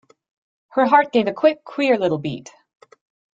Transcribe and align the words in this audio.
Her 0.69 0.87
heart 0.87 1.11
gave 1.13 1.27
a 1.27 1.31
quick, 1.31 1.63
queer 1.63 1.95
little 1.95 2.17
beat. 2.17 2.51